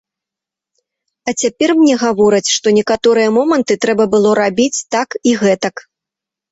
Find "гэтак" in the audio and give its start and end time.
5.45-5.75